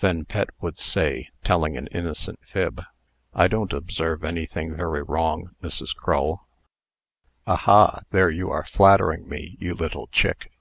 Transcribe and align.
Then 0.00 0.26
Pet 0.26 0.50
would 0.60 0.78
say, 0.78 1.30
telling 1.44 1.78
an 1.78 1.86
innocent 1.86 2.40
fib: 2.44 2.82
"I 3.32 3.48
don't 3.48 3.72
observe 3.72 4.22
anything 4.22 4.76
very 4.76 5.02
wrong, 5.02 5.54
Mrs. 5.62 5.96
Crull." 5.96 6.46
"Ha! 7.46 7.56
ha! 7.56 8.00
there 8.10 8.28
you 8.28 8.50
are 8.50 8.64
flattering 8.64 9.26
me, 9.26 9.56
you 9.60 9.74
little 9.74 10.08
chick. 10.12 10.52